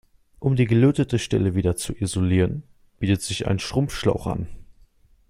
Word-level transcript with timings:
Um 0.39 0.55
die 0.55 0.65
gelötete 0.65 1.19
Stelle 1.19 1.53
wieder 1.53 1.75
zu 1.75 1.93
isolieren, 1.93 2.63
bietet 2.97 3.21
sich 3.21 3.45
ein 3.45 3.59
Schrumpfschlauch 3.59 4.25
an. 4.25 4.47